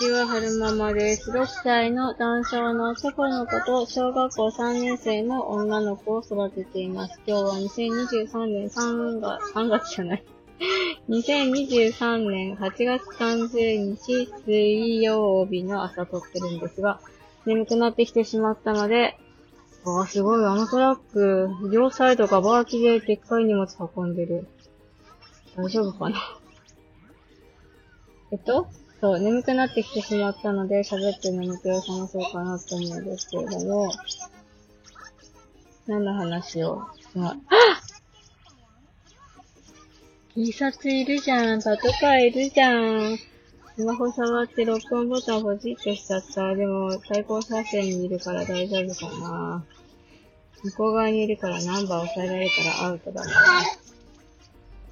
[0.00, 1.30] ちは、はるままです。
[1.30, 7.20] 6歳の男性の男の子と小学校3年生の女の子を育てています。
[7.26, 10.24] 今日は2023年3月、3月じゃない。
[11.10, 16.98] 2023年8月30日水曜日の朝撮ってるんですが、
[17.44, 19.18] 眠くなってきてしまったので、
[19.84, 24.48] あーすごい、あのトラック、両サイドがバーキででっかい荷物運んでる。
[25.56, 26.16] 大丈夫かな？
[28.32, 28.66] えっと？
[29.00, 33.90] そう、眠くなってきてしまったので、喋って眠気を覚まそうかなと思うんですけれども、
[35.86, 36.82] 何の話を？
[37.14, 37.36] ま、あ
[40.34, 43.18] 警察いるじゃん、パトカーいるじゃん。
[43.76, 46.54] スマホ触って録音ボタンポチッとしちゃった。
[46.54, 49.64] でも、対向車線にいるから大丈夫かな。
[50.62, 53.30] 向こう側にいるからナンバー押さえられたらアウトだな。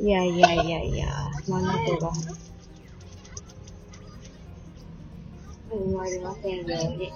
[0.00, 1.06] いやいやいやいや、
[1.46, 2.12] 真ん中が。
[5.70, 7.12] 始まりませんように。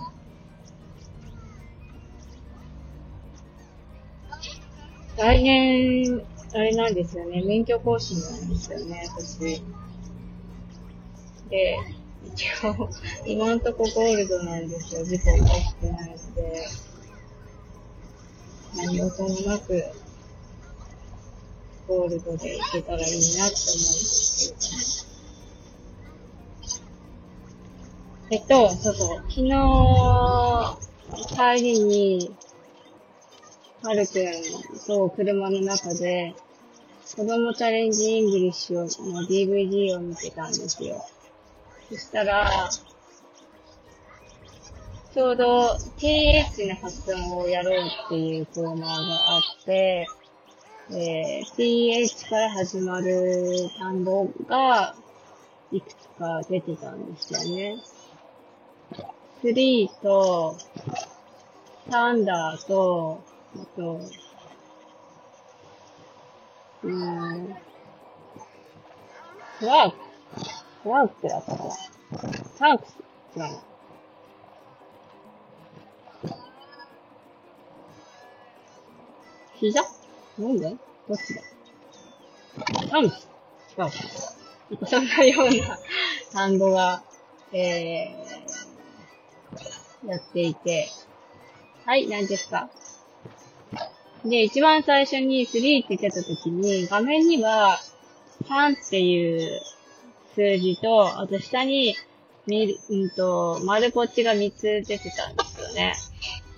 [5.17, 9.61] 来年、あれなんですよね、免許更新なんですよね、私。
[11.51, 11.79] で、
[12.33, 12.89] 一応、
[13.27, 16.69] 今んとこゴールドなんですよ、事故起こしてないので、
[18.77, 19.83] 何事もなく、
[21.89, 25.04] ゴールドでいけたらいいなって思うんですけども。
[28.35, 29.49] えっと、そうそう、昨日、
[31.57, 32.35] 帰りに、
[33.81, 34.33] はるくん
[34.89, 36.35] と車の中で、
[37.15, 41.07] 子供チャレンジイングリッシュの DVD を見てたんですよ。
[41.89, 42.69] そしたら、
[45.13, 50.09] ちょうど TH の発音をやろうっていうコーナーがあって、
[50.91, 54.97] えー TH から始まる単語が
[55.71, 57.94] いくつか出てたんですよね。
[59.41, 60.57] スリーと、
[61.91, 63.23] サンダーと、
[63.57, 64.01] あと、
[66.83, 67.57] うーん、
[69.59, 69.97] クラーク、
[70.83, 71.71] クラークだったかな。
[72.57, 72.97] サンクス、
[73.37, 73.63] 違うな。
[79.57, 79.83] 膝？
[80.39, 80.77] なんで？
[81.09, 81.43] どっちだ？
[82.89, 83.29] サンクス、
[83.71, 83.91] 違うかな。
[84.71, 85.79] なんかそんなような
[86.33, 87.03] 単語が、
[87.53, 88.24] えー、
[90.07, 90.89] やっていて、
[91.85, 92.69] はい、何ですか？
[94.25, 97.79] で、一番最初に3って言ってた時に、画面には
[98.49, 99.61] 3っていう
[100.35, 101.95] 数字と、あと下に、
[102.47, 105.95] みる、うんと、丸ポッチが3つ出てたんですよね。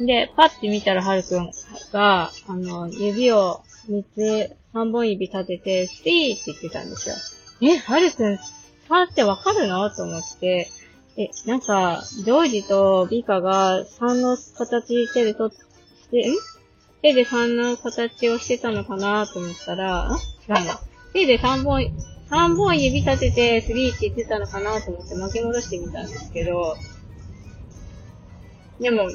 [0.00, 1.50] で、パッて見たらはるくん
[1.92, 7.14] が、あの、指を3つ、3本指立てて、スティーって言ってたんですよ。
[7.62, 8.34] え、はるくん、
[8.88, 9.88] 3ってわかるの？
[9.90, 10.68] と思って、
[11.18, 15.50] え、なんか、ジョージとビカが3の形手でとっ
[16.10, 16.34] て、ん
[17.02, 20.16] 手で3の形をしてたのかなと思ったら、ん違
[20.48, 20.80] うな。
[21.12, 21.90] 手で3本、
[22.28, 26.76] 3本指立てて3って言ってたのかなと思って巻き戻してみたんですけど、
[28.80, 29.08] でも、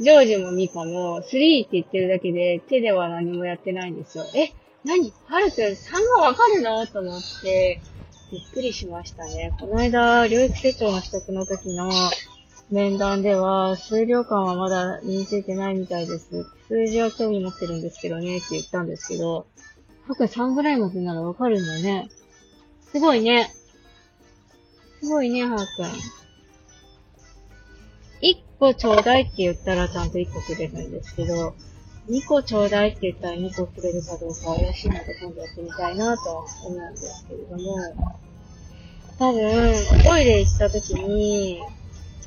[0.00, 1.24] ジョージもミカも3っ
[1.64, 4.24] て言ってるだけで手では何もやってないんですよ。
[4.34, 4.52] え、
[4.84, 5.12] 何？
[5.26, 5.74] ハルくん3
[6.16, 6.86] がわかるの？
[6.86, 7.82] と思って、
[8.30, 9.54] びっくりしましたね。
[9.58, 11.90] この間、領域手帳の取得の時の
[12.70, 16.46] 面談では、数量感はまだ身についてないみたいです。
[16.68, 19.46] 数字は興味持ってるんですけどね、って言ったんですけど、
[20.06, 22.08] 僕3ぐらいまでならわかるんだよね。
[22.92, 23.50] すごいね。
[25.00, 25.86] すごいね、ハーくん。
[28.20, 31.54] 1個ちょうだいって言ったらちゃんと1個くれるんですけど、
[32.08, 37.76] 2個ちょうだいって言ったら2個くれるかどうか怪しいので今度やってみたいなと思うんですけれども、
[39.18, 39.74] 多分、
[40.04, 41.60] トイレ行った時に、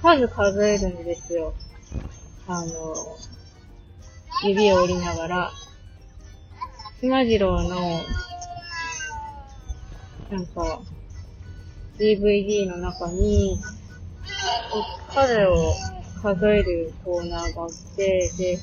[0.02, 1.56] 数数えるんですよ。
[2.48, 2.96] あの、
[4.44, 5.52] 指を折りながら、
[7.00, 7.70] しまじろうの、
[10.30, 10.82] なんか、
[11.98, 13.58] DVD の中に、
[15.10, 15.74] 数を
[16.22, 18.60] 数えるコーナーがあって、で、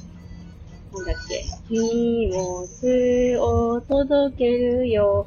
[0.93, 5.27] なんだっけ、荷物を届けるよ。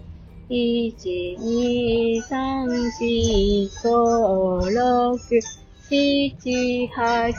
[0.50, 5.42] 1、2、3、4、5、6、
[5.90, 7.34] 7、8、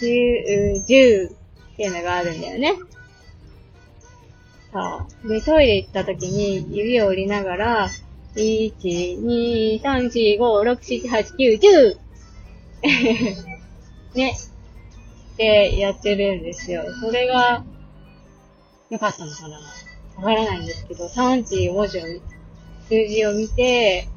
[0.00, 1.32] 9、10っ
[1.76, 2.74] ていうのがあるんだよね。
[4.72, 7.88] さあ、で、トイレ行った時に指を折りながら、
[8.36, 8.72] 1、
[9.20, 11.96] 2、3、4、5、6、7、8、9、10!
[14.14, 14.36] ね。
[15.36, 16.82] ってやってるんですよ。
[16.98, 17.62] それが、
[18.88, 19.60] 良かったのかな
[20.16, 22.02] わからないんですけど、3っていう文字を、
[22.88, 24.08] 数字を見て、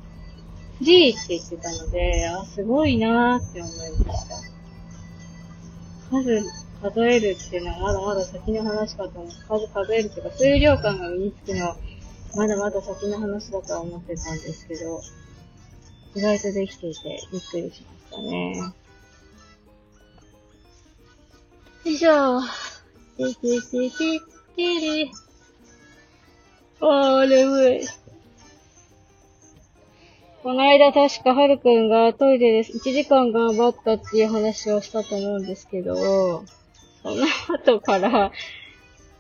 [0.82, 4.36] G って言ってたので、あ、すごいなーって思いました。
[6.10, 6.42] 数
[6.82, 9.28] 数えるっていうのはまだまだ先の話かと思う。
[9.48, 11.76] 数数えるっていうか、数量感が身につくのは
[12.36, 15.02] まだまだ先の話だとは思ってたんですけど、
[16.16, 18.74] 意外とできていてびっくりしましたね。
[22.00, 22.42] しょ。
[23.18, 24.20] てててて
[24.56, 25.12] てれ。
[26.80, 27.88] あー、眠い。
[30.42, 36.46] この間確かはるくんがトイレで1時間頑張ったっていう話をしたと思うんですけど、
[37.04, 38.32] その後から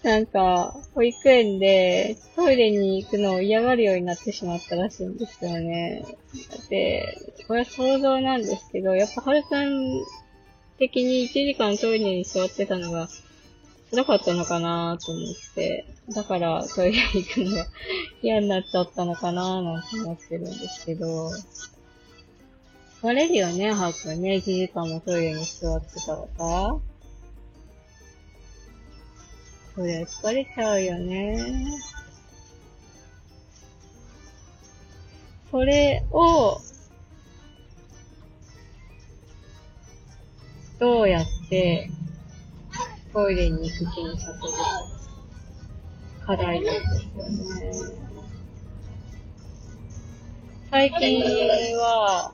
[0.01, 6.05] なんか、保育園でトイレに行くのを嫌がるようになってしまったらしいんですよね。
[6.69, 10.05] で、これは想像なんですけど、やっぱはるくん
[10.79, 13.09] 的に1時間トイレに座ってたのが
[13.91, 17.67] 辛かったのかなと思って、だからトイレ行くのが
[18.23, 21.31] 嫌になっちゃったのかななんて思ってるんですけど、
[23.01, 24.35] 疲れるよね、はるくんね。
[24.35, 26.79] 1時間もトイレに座ってたらさ。
[29.75, 31.65] そりゃ疲れちゃうよね。
[35.49, 36.59] それを、
[40.79, 41.89] どうやって
[43.11, 44.99] トイレに行く気にさせるか
[46.25, 48.09] 課題なんですよね。
[50.69, 52.31] 最近は、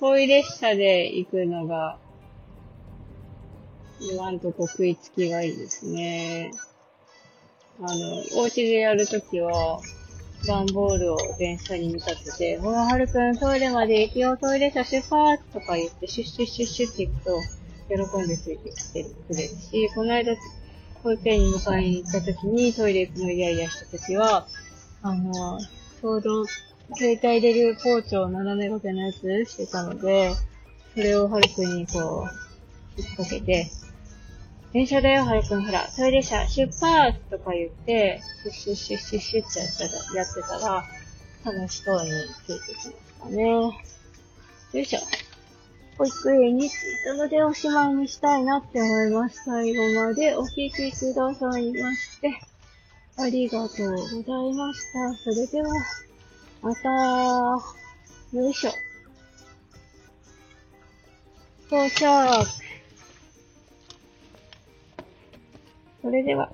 [0.00, 1.98] トイレ車で行くのが
[4.00, 6.50] 言わんとこ食いつきがいいですね。
[7.80, 9.80] あの、お家でやるときは、
[10.46, 17.40] 段ボールを電車に見立てて、ほら、はるくんトイレまで行くよ、トイレ車出発とか言って、シュッシュッシュッシュって行くと、
[17.88, 20.36] 喜んでついてきてくれるし、この間、
[21.02, 24.46] 保育園に迎えに行ったときにトイレ行くのイヤイヤしたときは、
[25.02, 25.58] あの、
[26.00, 26.44] ちょうど、
[26.96, 30.34] 携帯入れるポーチを斜め掛けのやつしてたので、
[30.94, 33.70] それをはるくんにこう、引っ掛けて、
[34.74, 40.84] 電車だよ、はるくん、ほら、トイレ車、出発とか言って、シュッシュッシュッシュッシュってやってたやってたら、
[41.44, 42.10] 楽しそうに
[42.44, 43.44] ついてきましたね。
[43.44, 43.72] よ
[44.72, 45.00] いしょ。
[45.96, 49.44] 保育園に着いたのでおしまいにしたいなって思います。
[49.44, 52.32] 最後までお聞きくださいまして、
[53.16, 55.14] ありがとうございました。
[55.22, 55.68] それでは、
[56.62, 56.90] また、
[58.36, 58.72] よいしょ。
[61.68, 62.73] 到着。
[66.04, 66.52] それでは。